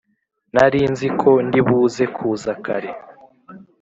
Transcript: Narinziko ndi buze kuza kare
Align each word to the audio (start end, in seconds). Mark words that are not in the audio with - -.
Narinziko 0.53 1.29
ndi 1.47 1.59
buze 1.67 2.03
kuza 2.15 2.51
kare 2.65 2.91